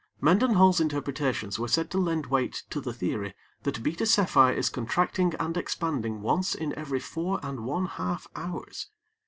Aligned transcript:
Mendenhall's 0.19 0.79
interpretations 0.81 1.59
were 1.59 1.67
said 1.67 1.91
to 1.91 1.99
lend 1.99 2.25
weight 2.25 2.63
to 2.71 2.81
the 2.81 2.91
theory 2.91 3.35
that 3.61 3.83
Beta 3.83 4.05
Cephei 4.05 4.51
is 4.57 4.67
contracting 4.67 5.35
and 5.39 5.55
expanding 5.55 6.23
once 6.23 6.55
in 6.55 6.73
every 6.73 6.99
four 6.99 7.39
and 7.43 7.65
one 7.65 7.85
half 7.85 8.25
hours. 8.35 8.89